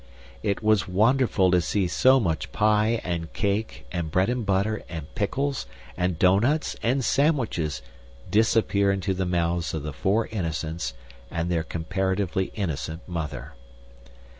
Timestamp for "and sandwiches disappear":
6.81-8.91